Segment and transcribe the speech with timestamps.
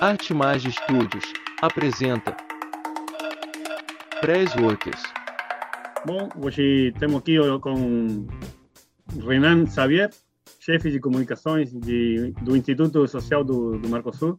[0.00, 1.24] Artimage Studios
[1.62, 2.36] apresenta
[4.20, 5.00] Press Workers.
[6.04, 8.26] Bom, hoje estamos aqui com
[9.26, 10.10] Renan Xavier,
[10.58, 14.38] chefe de comunicações de, do Instituto Social do, do Mercosul.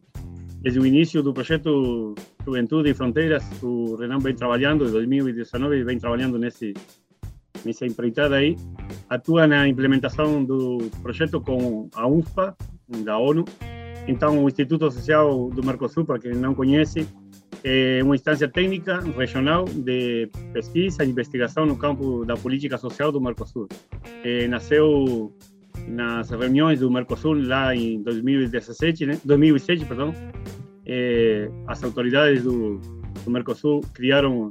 [0.60, 2.14] Desde o início do projeto
[2.44, 6.74] Juventude e Fronteiras, o Renan vem trabalhando, em 2019, vem trabalhando nesse,
[7.64, 8.56] nessa empreitada aí.
[9.08, 12.56] Atua na implementação do projeto com a UNFPA,
[13.04, 13.44] da ONU.
[14.08, 17.06] Então, o Instituto Social do Mercosul, para quem não conhece,
[17.64, 23.20] é uma instância técnica regional de pesquisa e investigação no campo da política social do
[23.20, 23.66] Mercosul.
[24.22, 25.34] É, nasceu
[25.88, 29.20] nas reuniões do Mercosul lá em 2017, né?
[29.24, 30.14] 2007, perdão.
[30.84, 32.78] É, as autoridades do,
[33.24, 34.48] do Mercosul criaram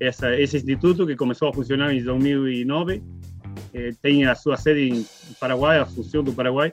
[0.00, 3.02] essa, esse instituto que começou a funcionar em 2009.
[3.72, 5.06] É, tem a sua sede em
[5.38, 6.72] Paraguai, a função do Paraguai.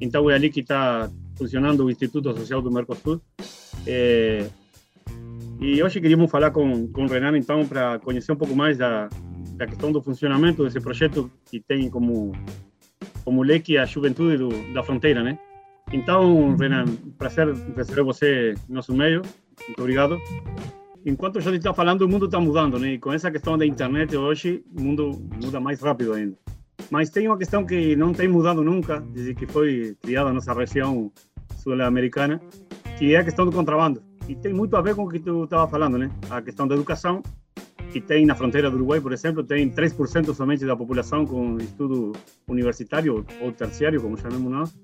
[0.00, 3.18] Então é ali que está funcionando o Instituto Social do Mercosul.
[3.86, 4.46] É,
[5.58, 9.08] e hoje queríamos falar com, com o Renan, então, para conhecer um pouco mais da,
[9.56, 12.32] da questão do funcionamento desse projeto que tem como,
[13.24, 15.38] como leque a juventude do, da fronteira, né?
[15.90, 16.84] Então, Renan,
[17.16, 19.22] prazer receber você no nosso meio.
[19.66, 20.18] Muito obrigado.
[21.06, 22.92] Enquanto a gente está falando, o mundo está mudando, né?
[22.92, 25.10] E com essa questão da internet hoje, o mundo
[25.42, 26.36] muda mais rápido ainda.
[26.90, 30.52] Mas tem uma questão que não tem mudado nunca, desde que foi criada a nossa
[30.52, 31.12] região
[31.60, 32.40] sul-americana,
[32.98, 35.42] que é a questão do contrabando e tem muito a ver com o que tu
[35.42, 36.08] estava falando, né?
[36.30, 37.20] A questão da educação,
[37.90, 42.12] que tem na fronteira do Uruguai, por exemplo, tem 3% somente da população com estudo
[42.46, 44.78] universitário ou terciário, como chamamos nós,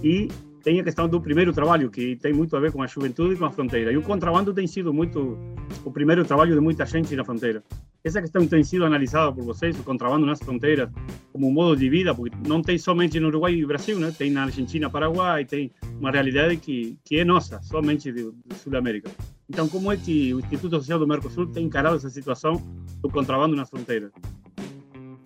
[0.00, 0.28] e
[0.62, 3.36] tem a questão do primeiro trabalho, que tem muito a ver com a juventude e
[3.36, 3.90] com a fronteira.
[3.90, 5.36] E o contrabando tem sido muito
[5.84, 7.64] o primeiro trabalho de muita gente na fronteira.
[8.04, 10.90] Essa questão tem sido analisada por vocês, o contrabando nas fronteiras,
[11.32, 14.12] como um modo de vida, porque não tem somente no Uruguai e Brasil, né?
[14.16, 19.10] tem na Argentina, Paraguai, tem uma realidade que, que é nossa, somente de, de Sul-América.
[19.48, 22.62] Então, como é que o Instituto Social do Mercosul tem encarado essa situação
[23.00, 24.12] do contrabando nas fronteiras?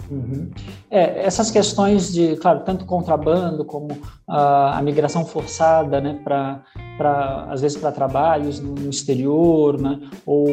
[0.09, 0.49] Uhum.
[0.89, 3.89] É, essas questões de, claro, tanto contrabando como
[4.29, 6.63] a, a migração forçada, né, para
[7.49, 10.49] às vezes para trabalhos no, exterior, né, ou,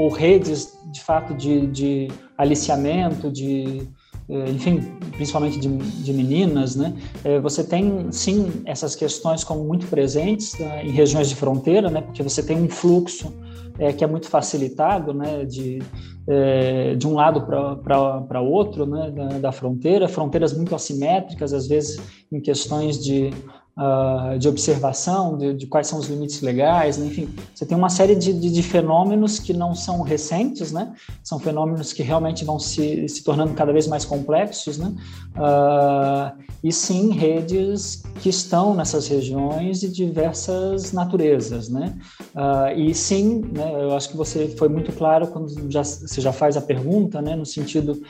[0.00, 3.86] ou, redes de fato de, de aliciamento, de
[4.28, 4.80] é, enfim,
[5.12, 6.94] principalmente de, de meninas, né?
[7.22, 12.00] É, você tem sim essas questões como muito presentes né, em regiões de fronteira, né?
[12.00, 13.34] Porque você tem um fluxo
[13.78, 15.82] é, que é muito facilitado, né, de,
[16.26, 22.00] é, de um lado para outro, né, da, da, fronteira, fronteiras muito assimétricas, às vezes
[22.30, 23.30] em questões de
[23.76, 27.06] uh, de observação de, de, quais são os limites legais, né?
[27.06, 30.92] enfim, você tem uma série de, de, de, fenômenos que não são recentes, né?
[31.22, 34.94] São fenômenos que realmente vão se, se tornando cada vez mais complexos, né?
[35.36, 41.96] Uh, e sim redes que estão nessas regiões de diversas naturezas, né?
[42.34, 46.32] Uh, e sim, né, eu acho que você foi muito claro quando já, você já
[46.32, 47.36] faz a pergunta, né?
[47.36, 48.02] No sentido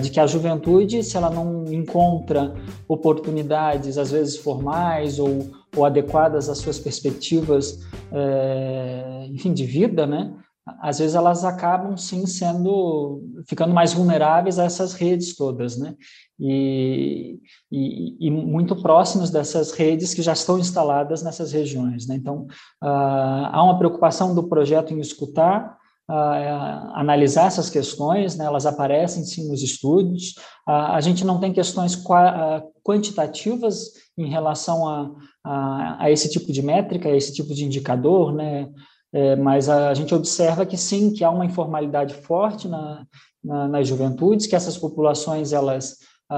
[0.00, 2.54] de que a juventude, se ela não encontra
[2.86, 7.80] oportunidades, às vezes formais formais ou, ou adequadas às suas perspectivas,
[8.12, 10.34] é, enfim, de vida, né?
[10.82, 15.94] Às vezes elas acabam sim sendo ficando mais vulneráveis a essas redes todas, né?
[16.38, 17.38] E,
[17.72, 22.16] e, e muito próximos dessas redes que já estão instaladas nessas regiões, né?
[22.16, 22.46] Então
[22.82, 25.78] ah, há uma preocupação do projeto em escutar
[26.10, 30.30] Uh, analisar essas questões, né, elas aparecem sim nos estudos.
[30.66, 35.10] Uh, a gente não tem questões qua, quantitativas em relação a,
[35.44, 38.68] a, a, esse tipo de métrica, a esse tipo de indicador, né,
[39.12, 43.06] é, mas a, a, gente observa que sim, que há uma informalidade forte na,
[43.42, 45.96] na, nas juventudes, que essas populações elas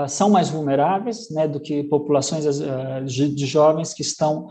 [0.09, 2.45] são mais vulneráveis né, do que populações
[3.05, 4.47] de jovens que estão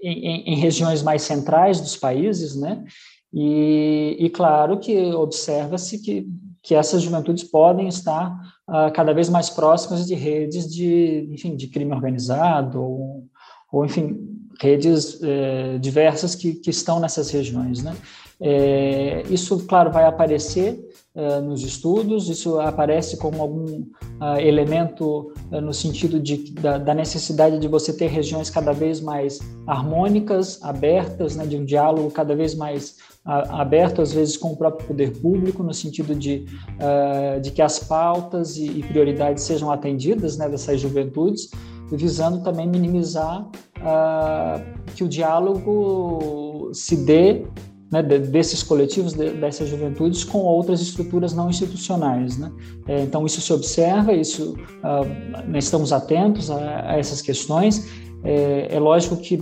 [0.00, 2.84] em, em, regiões mais centrais dos países, né?
[3.32, 6.26] E, e claro que observa-se que,
[6.62, 11.66] que essas juventudes podem estar uh, cada vez mais próximas de redes de, enfim, de
[11.68, 13.24] crime organizado ou,
[13.72, 17.96] ou enfim, redes eh, diversas que, que estão nessas regiões, né?
[18.40, 20.78] É, isso, claro, vai aparecer
[21.12, 23.80] uh, nos estudos, isso aparece como algum
[24.20, 29.40] uh, elemento no sentido de, da, da, necessidade de você ter regiões cada vez mais
[29.66, 32.96] harmônicas, abertas, né, de um diálogo cada vez mais
[33.28, 36.46] aberto, às vezes, com o próprio poder público, no sentido de,
[37.42, 41.50] de que as pautas e, e prioridades sejam atendidas né, dessas juventudes,
[41.92, 43.46] visando também minimizar
[44.94, 47.44] que o diálogo se dê
[47.90, 52.36] né, desses coletivos, dessas juventudes, com outras estruturas não institucionais.
[52.36, 52.52] Né?
[52.86, 57.88] É, então, isso se observa, isso, uh, estamos atentos a, a, essas questões,
[58.24, 59.38] É, é, lógico que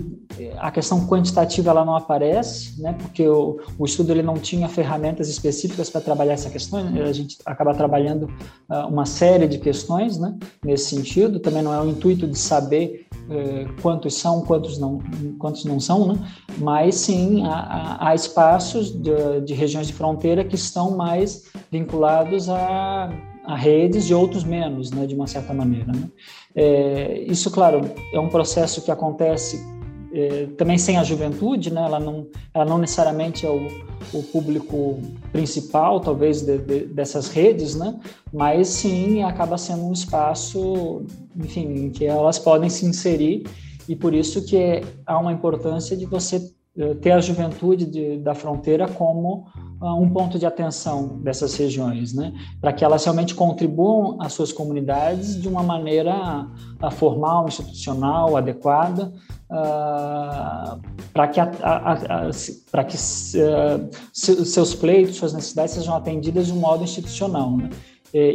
[0.58, 5.28] a questão quantitativa ela não aparece, né, porque o, o estudo ele não tinha ferramentas
[5.28, 8.24] específicas para trabalhar essa questão, a gente acaba trabalhando
[8.68, 13.06] uh, uma série de questões né, nesse sentido, também não é o intuito de saber
[13.28, 15.00] uh, quantos são, quantos não,
[15.38, 16.18] quantos não são, né,
[16.58, 23.10] mas sim há, há espaços de, de regiões de fronteira que estão mais vinculados a
[23.46, 25.92] a redes de outros menos, né, de uma certa maneira.
[25.92, 26.08] Né?
[26.54, 27.80] É, isso, claro,
[28.12, 29.64] é um processo que acontece
[30.12, 31.82] é, também sem a juventude, né?
[31.82, 33.68] ela, não, ela não necessariamente é o,
[34.12, 34.98] o público
[35.30, 37.98] principal, talvez, de, de, dessas redes, né?
[38.32, 41.04] mas sim acaba sendo um espaço,
[41.36, 43.44] enfim, em que elas podem se inserir
[43.88, 46.42] e por isso que há uma importância de você
[46.76, 49.46] eh, ter a juventude de, da fronteira como
[49.82, 52.32] um ponto de atenção dessas regiões, né?
[52.60, 56.46] para que elas realmente contribuam às suas comunidades de uma maneira
[56.82, 59.12] uh, formal, institucional, adequada,
[59.50, 60.80] uh,
[61.12, 62.30] para que, a, a,
[62.72, 67.56] a, que seus pleitos, suas necessidades sejam atendidas de um modo institucional.
[67.56, 67.68] Né?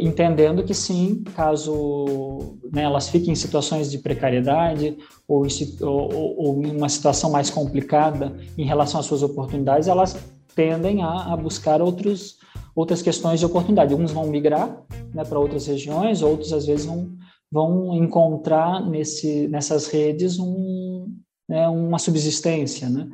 [0.00, 4.96] Entendendo que sim, caso né, elas fiquem em situações de precariedade
[5.26, 5.44] ou,
[5.80, 10.16] ou, ou, em uma situação mais complicada em relação às suas oportunidades, elas
[10.54, 12.36] tendem a, a buscar outros,
[12.74, 13.94] outras questões de oportunidade.
[13.94, 14.84] Uns vão migrar
[15.14, 17.12] né, para outras regiões, outros às vezes vão,
[17.50, 21.14] vão encontrar nesse, nessas redes um,
[21.48, 23.08] né, uma subsistência, né?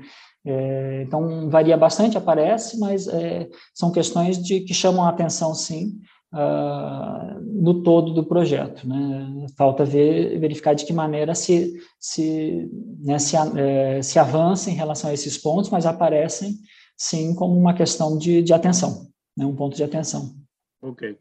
[0.46, 5.98] É, então varia bastante, aparece, mas é, são questões de que chamam a atenção, sim,
[6.32, 8.86] uh, no todo do projeto.
[8.88, 9.46] Né?
[9.56, 12.68] Falta ver, verificar de que maneira se, se,
[13.00, 16.54] né, se, é, se avança em relação a esses pontos, mas aparecem
[16.98, 19.46] sim como uma questão de, de atenção, né?
[19.46, 20.34] um ponto de atenção.
[20.82, 21.16] Ok.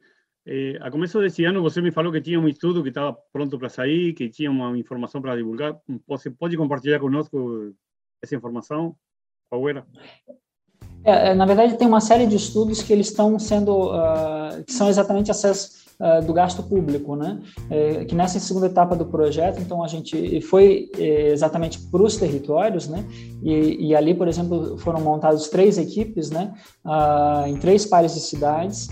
[0.45, 3.59] Eh, a começo desse ano você me falou que tinha um estudo que estava pronto
[3.59, 5.79] para sair, que tinha uma informação para divulgar.
[6.07, 7.73] Você pode compartilhar conosco
[8.23, 8.95] essa informação?
[9.49, 9.85] Qual era?
[11.03, 14.73] É, é, na verdade, tem uma série de estudos que eles estão sendo, uh, que
[14.73, 17.39] são exatamente essas uh, do gasto público, né?
[17.69, 22.17] É, que nessa segunda etapa do projeto, então a gente foi é, exatamente para os
[22.17, 23.05] territórios, né?
[23.41, 26.53] E, e, ali, por exemplo, foram montadas três equipes, né?
[26.85, 28.89] Uh, em três pares de cidades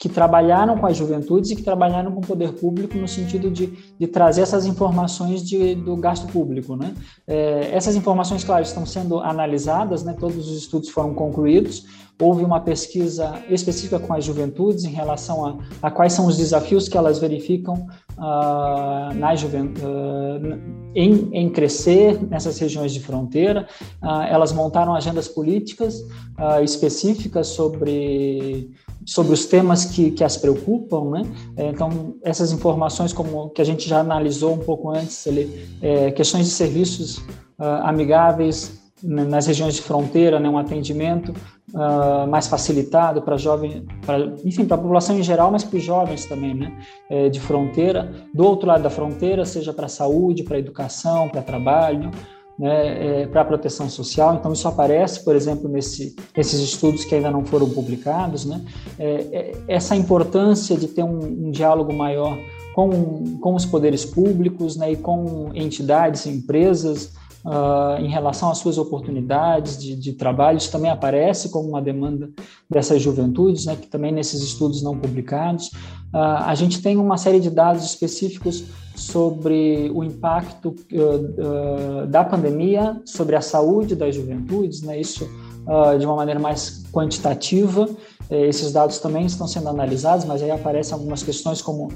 [0.00, 3.66] que trabalharam com as juventudes e que trabalharam com o poder público no sentido de,
[3.98, 6.74] de trazer essas informações de, do gasto público.
[6.74, 6.94] Né?
[7.26, 10.16] É, essas informações, claro, estão sendo analisadas, né?
[10.18, 11.84] todos os estudos foram concluídos,
[12.20, 16.88] houve uma pesquisa específica com as juventudes em relação a, a quais são os desafios
[16.88, 17.86] que elas verificam
[18.18, 20.60] uh, na juventude, uh,
[20.94, 23.66] em, em, crescer nessas regiões de fronteira.
[24.02, 26.04] Uh, elas montaram agendas políticas
[26.62, 28.70] específicas sobre
[29.04, 31.22] sobre os temas que, que as preocupam, né?
[31.56, 36.46] Então, essas informações, como que a gente já analisou um pouco antes, ele, é, questões
[36.46, 37.18] de serviços
[37.58, 41.34] uh, amigáveis nas regiões de fronteira, né, um atendimento
[41.72, 43.82] uh, mais facilitado para jovens,
[44.44, 46.72] enfim, para a população em geral, mas para os jovens também, né,
[47.08, 48.12] é, de fronteira.
[48.34, 52.10] Do outro lado da fronteira, seja para saúde, para educação, para trabalho,
[52.58, 54.34] né, é, para proteção social.
[54.34, 58.44] Então, isso aparece, por exemplo, nesse, nesses estudos que ainda não foram publicados.
[58.44, 58.62] Né,
[58.98, 62.38] é, é, essa importância de ter um, um diálogo maior
[62.74, 68.76] com, com os poderes públicos né, e com entidades, empresas, Uh, em relação às suas
[68.76, 72.28] oportunidades de, de, trabalho, isso também aparece como uma demanda
[72.68, 75.68] dessas juventudes, né, que também nesses estudos não publicados.
[76.12, 83.00] Uh, a gente tem uma série de dados específicos sobre o impacto uh, da pandemia
[83.06, 85.26] sobre a saúde das juventudes, né, isso
[85.98, 87.88] de uma maneira mais quantitativa.
[88.28, 91.88] Esses dados também estão sendo analisados, mas aí aparecem algumas questões como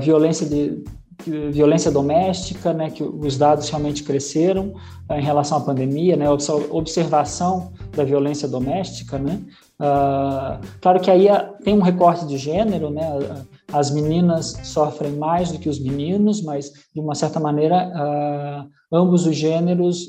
[0.00, 0.82] violência de
[1.26, 4.74] violência doméstica, né, que os dados realmente cresceram
[5.10, 6.26] uh, em relação à pandemia, né,
[6.70, 9.40] observação da violência doméstica, né,
[9.80, 11.26] uh, claro que aí
[11.64, 13.04] tem um recorte de gênero, né,
[13.72, 19.26] as meninas sofrem mais do que os meninos, mas de uma certa maneira uh, ambos
[19.26, 20.08] os gêneros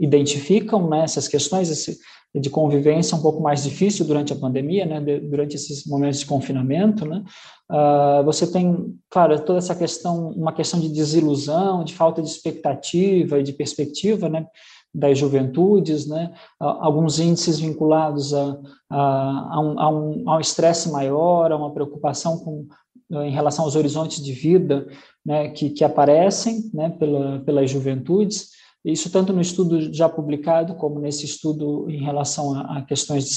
[0.00, 1.96] identificam né, essas questões, esse,
[2.34, 6.26] de convivência um pouco mais difícil durante a pandemia, né, de, durante esses momentos de
[6.26, 7.24] confinamento, né,
[7.70, 13.38] uh, você tem, claro, toda essa questão, uma questão de desilusão, de falta de expectativa
[13.38, 14.46] e de perspectiva, né,
[14.94, 18.58] das juventudes, né, uh, alguns índices vinculados a,
[18.90, 22.66] a, a um, a um, estresse maior, a uma preocupação com,
[23.10, 24.86] em relação aos horizontes de vida,
[25.24, 28.50] né, que, que aparecem, né, pela, pelas juventudes,
[28.92, 33.36] isso tanto no estudo já publicado, como nesse estudo em relação a, a questões de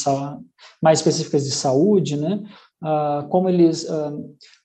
[0.81, 2.43] mais específicas de saúde, né?
[2.81, 4.15] Uh, como eles uh,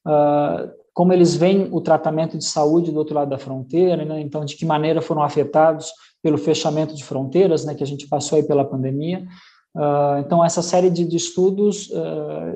[0.07, 4.21] uh, como eles veem o tratamento de saúde do outro lado da fronteira, né?
[4.21, 5.91] então de que maneira foram afetados
[6.23, 9.27] pelo fechamento de fronteiras, né, que a gente passou aí pela pandemia.
[10.21, 11.91] Então essa série de, de estudos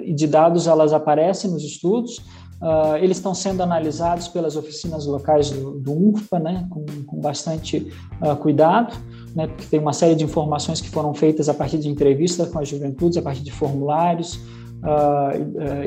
[0.04, 2.20] e de dados elas aparecem nos estudos.
[2.60, 7.92] Uh, eles estão sendo analisados pelas oficinas locais do, do né, com, com bastante
[8.40, 8.96] cuidado,
[9.34, 12.58] né, porque tem uma série de informações que foram feitas a partir de entrevistas com
[12.58, 14.40] as juventudes, a partir de formulários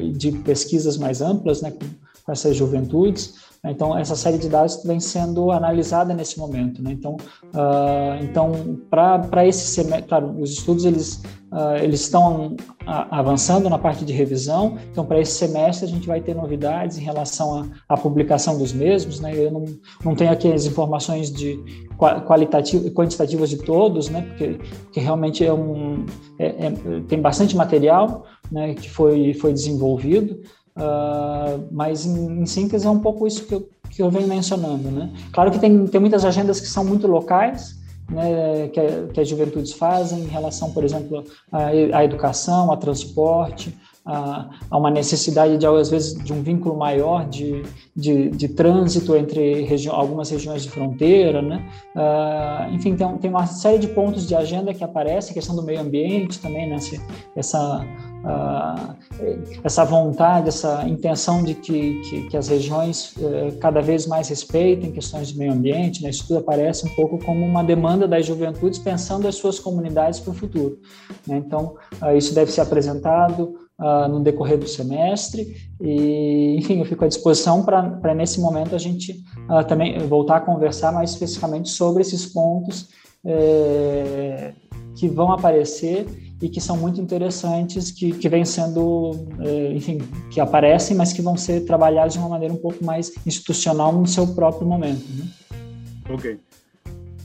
[0.02, 1.86] e de pesquisas mais amplas, né, com,
[2.26, 3.51] com essas juventudes.
[3.64, 6.82] Então, essa série de dados vem sendo analisada nesse momento.
[6.82, 6.94] Né?
[6.94, 7.16] Então,
[7.54, 12.56] uh, então para esse semestre, claro, os estudos eles, uh, eles estão
[12.88, 14.80] avançando na parte de revisão.
[14.92, 19.20] Então, para esse semestre, a gente vai ter novidades em relação à, publicação dos mesmos.
[19.20, 19.32] Né?
[19.36, 19.66] Eu não,
[20.04, 21.64] não tenho aqui as informações de
[22.26, 24.24] qualitativas e quantitativas de todos, né?
[24.24, 26.04] porque, porque realmente é um,
[26.40, 26.72] é, é,
[27.08, 30.42] tem bastante material né, que foi, foi desenvolvido.
[30.76, 34.90] Uh, mas em, em, síntese é um pouco isso que eu, que eu venho mencionando,
[34.90, 35.12] né?
[35.34, 37.76] Claro que tem, tem muitas agendas que são muito locais,
[38.10, 42.78] né, que, a, que as juventudes fazem em relação, por exemplo, à, à educação, ao
[42.78, 47.64] transporte, a, uma necessidade de, às vezes, de um vínculo maior de,
[47.96, 51.64] de, de trânsito entre regi algumas regiões de fronteira, né?
[51.96, 55.82] Uh, enfim, tem, tem uma série de pontos de agenda que aparecem, questão do meio
[55.82, 56.78] ambiente também, né?
[57.36, 57.86] essa
[58.24, 58.96] uh,
[59.64, 64.92] essa vontade, essa intenção de que, que, que as regiões uh, cada vez mais respeitem
[64.92, 66.10] questões de meio ambiente, né?
[66.10, 70.32] isso tudo aparece um pouco como uma demanda das juventudes pensando as suas comunidades para
[70.32, 70.80] o futuro.
[71.28, 71.38] Né?
[71.38, 77.04] Então, uh, isso deve ser apresentado uh, no decorrer do semestre e, enfim, eu fico
[77.04, 79.24] à disposição para nesse momento a gente
[79.68, 82.90] também voltar a conversar mais especificamente sobre esses pontos
[83.24, 84.54] eh,
[84.96, 86.08] que vão aparecer
[86.42, 90.00] e que são muito interessantes, que, que vêm sendo, eh, enfim,
[90.32, 94.08] que aparecem, mas que vão ser trabalhados de uma maneira um pouco mais institucional no
[94.08, 95.06] seu próprio momento.
[95.10, 95.28] Né?
[96.10, 96.40] Ok.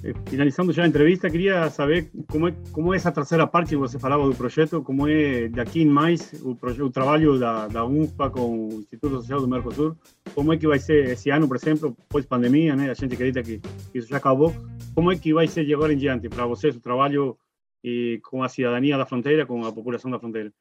[0.06, 3.76] Eh, finalizando já a entrevista, queria saber como é, como é essa terceira parte que
[3.76, 8.68] você falava do projeto, como é daqui em mais o, trabalho da, da UNFPA com
[8.68, 9.96] o Instituto Social do Mercosul,
[10.32, 12.88] como é que vai ser esse ano, por exemplo, pós-pandemia, né?
[12.88, 13.60] a gente acredita que,
[13.92, 14.54] isso já acabou,
[14.94, 17.36] como é que vai ser de agora em diante para vocês o trabalho
[17.82, 20.52] e com a cidadania da fronteira, com a população da fronteira.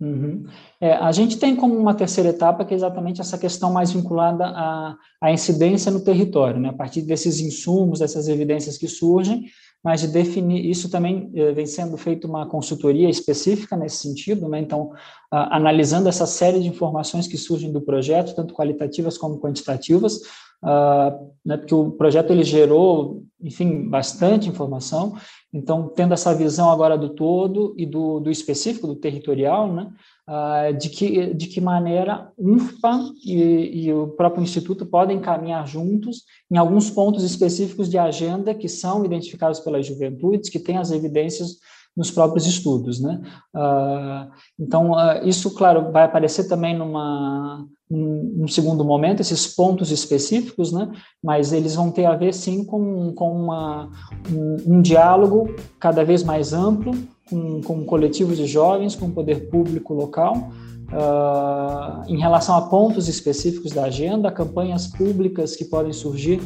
[0.00, 0.46] Uhum.
[0.80, 4.44] É, a gente tem como uma terceira etapa que é exatamente essa questão mais vinculada
[4.44, 6.70] à, à incidência no território, né?
[6.70, 9.44] a partir desses insumos, dessas evidências que surgem,
[9.82, 14.58] mas de definir, isso também eh, vem sendo feita uma consultoria específica nesse sentido, né?
[14.58, 14.92] então,
[15.30, 20.20] a, analisando essa série de informações que surgem do projeto, tanto qualitativas como quantitativas,
[20.62, 21.56] uh, né?
[21.56, 25.16] porque o projeto ele gerou, enfim, bastante informação,
[25.54, 29.88] então, tendo essa visão agora do todo e do, do específico, do territorial, né,
[30.28, 36.24] uh, de, que, de que maneira UNFPA e, e, o próprio Instituto podem caminhar juntos
[36.50, 41.58] em alguns pontos específicos de agenda que são identificados pelas juventudes, que têm as evidências
[41.96, 43.22] nos próprios estudos, né?
[43.54, 50.72] Uh, então, uh, isso, claro, vai aparecer também numa, num segundo momento, esses pontos específicos,
[50.72, 50.90] né?
[51.22, 53.90] Mas eles vão ter a ver, sim, com, com uma,
[54.32, 56.92] um, um diálogo cada vez mais amplo
[57.28, 60.50] com, com coletivos de jovens, com o poder público local,
[60.90, 66.40] uh, em relação a pontos específicos da agenda, campanhas públicas que podem surgir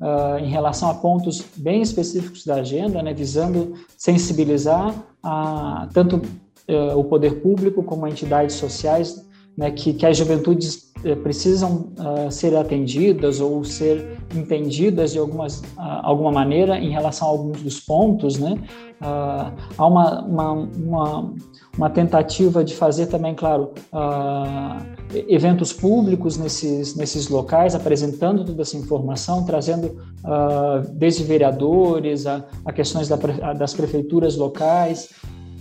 [0.00, 6.98] uh, em relação a pontos bem específicos da agenda, né, visando sensibilizar a, tanto uh,
[6.98, 9.24] o poder público como entidades sociais,
[9.56, 11.92] né, que, que as juventudes uh, precisam
[12.30, 18.38] ser atendidas ou ser entendidas de algumas, alguma maneira em relação a alguns dos pontos,
[18.38, 18.58] né?
[19.00, 21.34] há uma, uma, uma,
[21.76, 23.72] uma, tentativa de fazer também, claro,
[25.28, 29.86] eventos públicos nesses, nesses locais, apresentando toda essa informação, trazendo
[30.24, 33.16] uh, desde vereadores a, a questões da,
[33.52, 35.10] das prefeituras locais,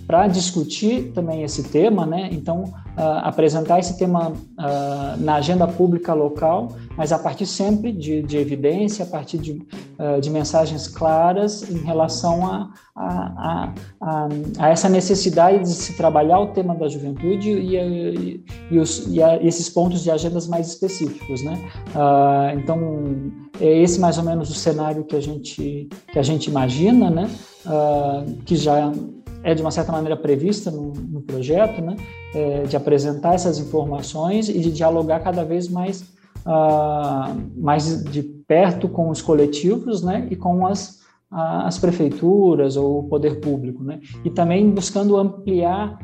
[0.06, 2.30] para discutir também esse tema, né?
[2.32, 2.64] Então,
[2.98, 8.38] uh, apresentar esse tema uh, na agenda pública local, mas a partir sempre de, de
[8.38, 14.30] evidência, a partir de, uh, de, mensagens claras em relação a, a, a,
[14.60, 19.20] a, essa necessidade de se trabalhar o tema da juventude e, e, e, os, e
[19.42, 21.60] esses pontos de agendas mais específicos, né?
[22.56, 27.10] então, é esse mais ou menos o cenário que a gente, que a gente imagina,
[27.10, 27.30] né?
[28.46, 28.92] que já
[29.44, 31.96] é de uma certa maneira prevista no, no projeto, né,
[32.34, 36.02] é, de apresentar essas informações e de dialogar cada vez mais,
[36.46, 41.04] uh, mais de perto com os coletivos, né, e com as
[41.36, 44.00] as prefeituras ou o poder público, né?
[44.24, 45.98] E também buscando ampliar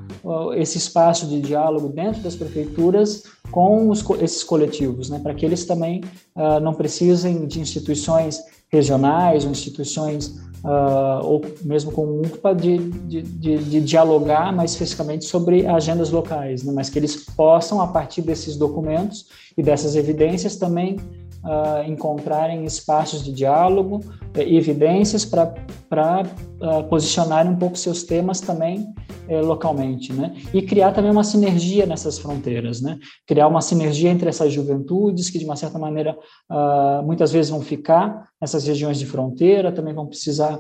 [0.55, 5.19] esse espaço de diálogo dentro das prefeituras com os, esses coletivos, né?
[5.19, 6.01] Para que eles também
[6.35, 8.39] uh, não precisem de instituições
[8.71, 14.71] regionais ou instituições uh, ou mesmo com o UNCPA de, de, de, de, dialogar mais
[14.71, 16.71] especificamente sobre agendas locais, né?
[16.73, 20.97] mas que eles possam, a partir desses documentos e dessas evidências, também
[21.43, 24.01] uh, encontrarem espaços de diálogo
[24.35, 26.23] e eh, evidências para
[26.61, 28.93] uh, posicionarem um pouco seus temas também
[29.29, 30.35] eh, localmente, né?
[30.51, 32.97] E criar também uma sinergia nessas fronteiras, né?
[33.27, 36.17] Criar uma sinergia entre essas juventudes que, de uma certa maneira,
[36.49, 40.59] uh, muitas vezes vão ficar nessas regiões de fronteira, também vão precisar,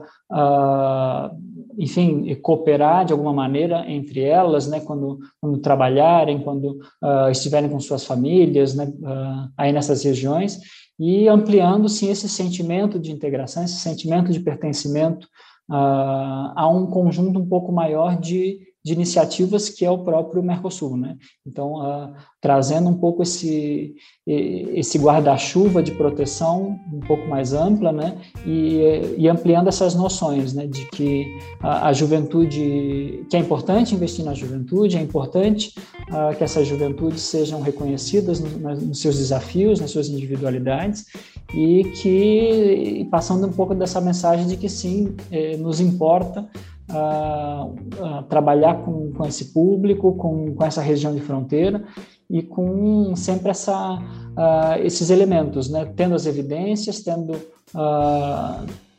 [1.77, 4.79] enfim, cooperar de alguma maneira entre elas, né?
[4.79, 6.79] Quando, quando trabalharem, quando
[7.31, 8.91] estiverem com suas famílias, né?
[9.57, 10.59] aí nessas regiões
[10.99, 15.27] e ampliando sim esse sentimento de integração, esse sentimento de pertencimento
[15.69, 20.95] uh, a um conjunto um pouco maior de, de iniciativas que é o próprio Mercosul,
[20.95, 21.17] né?
[21.45, 23.93] Então, uh, trazendo um pouco esse,
[24.25, 28.17] esse guarda-chuva de proteção um pouco mais ampla, né?
[28.45, 30.65] E, e ampliando essas noções, né?
[30.65, 31.25] De que
[31.59, 35.73] a, a, juventude, que é importante investir na juventude, é importante
[36.09, 41.05] uh, que essas juventudes sejam reconhecidas no, nos seus desafios, nas suas individualidades
[41.53, 46.47] e que passando um pouco dessa mensagem de que sim, eh, nos importa
[46.91, 51.83] uh, uh, trabalhar com, com esse público, com, com essa região de fronteira
[52.29, 55.91] e com sempre essa, uh, esses elementos, né?
[55.95, 57.35] tendo as evidências, tendo,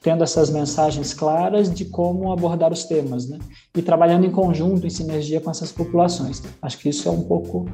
[0.02, 3.38] tendo essas mensagens claras de como abordar os temas, né?
[3.76, 6.42] e trabalhando em conjunto, em sinergia com essas populações.
[6.60, 7.66] Acho que isso é um pouco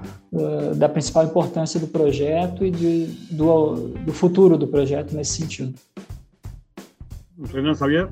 [0.77, 5.75] da principal importância do projeto e de, do, do futuro do projeto nesse sentido.
[7.51, 8.11] Renan Xavier,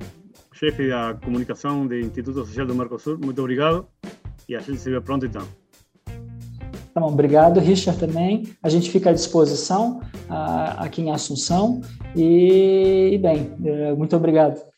[0.55, 3.19] chefe da comunicação do Instituto Social do Mercosul.
[3.19, 3.87] Muito obrigado
[4.49, 5.47] e a gente se vê pronto então.
[6.95, 8.45] Tá bom, obrigado, Richard, também.
[8.63, 11.81] A gente fica à disposição uh, aqui em Assunção.
[12.15, 14.74] E, e bem, uh, muito obrigado.